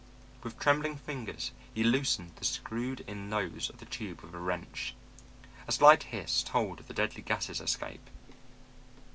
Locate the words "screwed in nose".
2.43-3.69